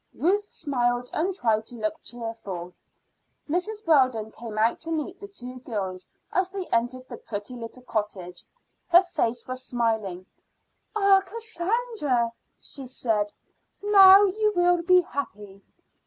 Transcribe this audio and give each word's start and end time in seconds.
Ruth 0.15 0.45
smiled 0.51 1.11
and 1.13 1.31
tried 1.35 1.67
to 1.67 1.75
look 1.75 2.01
cheerful. 2.01 2.73
Mrs. 3.47 3.85
Weldon 3.85 4.31
came 4.31 4.57
out 4.57 4.79
to 4.79 4.91
meet 4.91 5.19
the 5.19 5.27
two 5.27 5.59
girls 5.59 6.09
as 6.31 6.49
they 6.49 6.65
entered 6.71 7.07
the 7.07 7.17
pretty 7.17 7.53
little 7.55 7.83
cottage. 7.83 8.43
Her 8.87 9.03
face 9.03 9.45
was 9.47 9.63
smiling. 9.63 10.25
"Ah, 10.95 11.21
Cassandra!" 11.23 12.31
she 12.59 12.87
said, 12.87 13.31
"now 13.83 14.23
you 14.23 14.51
will 14.55 14.81
be 14.81 15.01
happy." 15.01 15.61